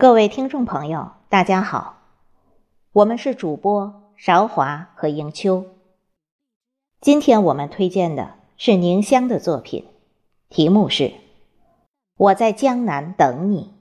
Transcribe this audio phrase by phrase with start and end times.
[0.00, 1.98] 各位听众朋友，大家好，
[2.90, 5.66] 我们是主播韶华和迎秋。
[7.02, 9.86] 今天我们推荐的是宁香的作品，
[10.48, 11.04] 题目是
[12.16, 13.74] 《我在江南等你》。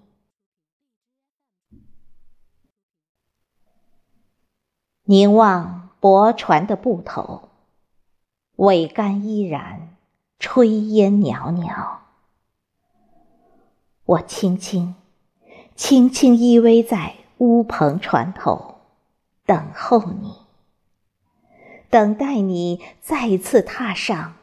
[5.03, 7.47] 凝望泊船的埠头，
[8.57, 9.95] 桅杆依然，
[10.37, 12.01] 炊烟袅袅。
[14.03, 14.95] 我轻轻、
[15.79, 18.81] 轻轻依偎在乌篷船头，
[19.45, 20.35] 等候你，
[21.89, 24.35] 等待你再次踏上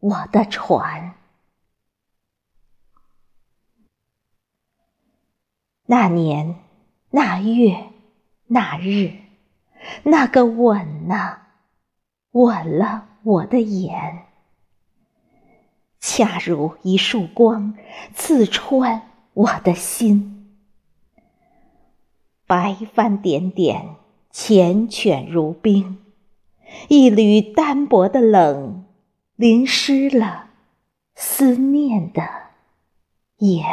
[0.00, 1.14] 我的船。
[5.86, 6.56] 那年、
[7.10, 7.92] 那月、
[8.48, 9.12] 那日。
[10.02, 11.42] 那个吻呐，
[12.32, 14.26] 吻了我的眼，
[16.00, 17.72] 恰如一束光，
[18.16, 20.40] 刺穿我的心。
[22.54, 23.96] 白帆点点，
[24.30, 26.04] 缱绻如冰，
[26.90, 28.84] 一缕单薄的冷，
[29.36, 30.50] 淋湿了
[31.14, 32.22] 思念的
[33.38, 33.64] 眼。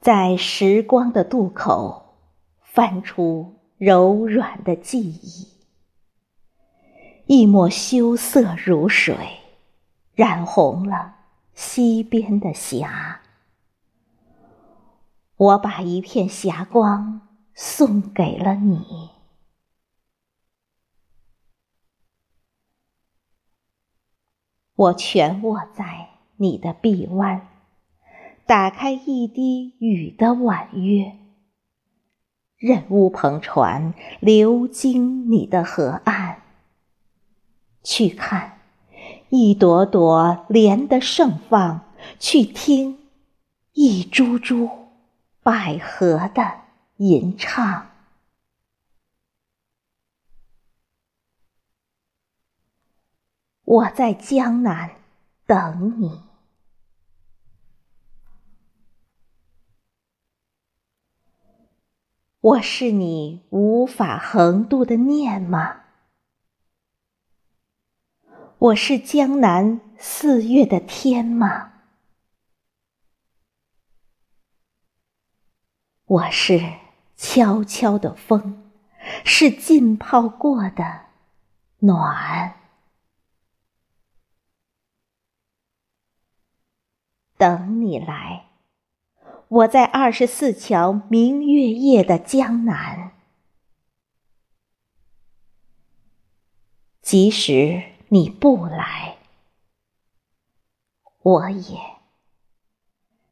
[0.00, 2.14] 在时光的渡口，
[2.62, 5.46] 翻出柔软的记忆，
[7.26, 9.14] 一抹羞涩如水，
[10.14, 11.16] 染红了
[11.52, 13.20] 西边的霞。
[15.36, 19.10] 我把一片霞光送给了你，
[24.76, 27.48] 我蜷卧在你的臂弯。
[28.46, 31.16] 打开一滴雨的婉约，
[32.56, 36.42] 任乌篷船流经你的河岸，
[37.82, 38.60] 去看
[39.30, 42.98] 一朵朵莲的盛放，去听
[43.72, 44.83] 一株株
[45.44, 46.62] 百合的
[46.96, 47.90] 吟唱。
[53.64, 54.96] 我在江南
[55.44, 56.22] 等你。
[62.40, 65.82] 我是你无法横渡的念吗？
[68.56, 71.73] 我是江南四月的天吗？
[76.14, 76.74] 我是
[77.16, 78.62] 悄悄的风，
[79.24, 81.06] 是浸泡过的
[81.80, 82.54] 暖。
[87.36, 88.46] 等你来。
[89.48, 93.12] 我在二十四桥明月夜的江南，
[97.02, 99.16] 即使你不来，
[101.22, 101.76] 我也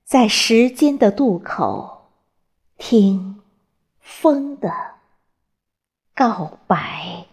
[0.03, 2.02] 在时间的渡口
[2.85, 3.41] 听
[4.01, 4.69] 风的
[6.17, 7.25] 告白。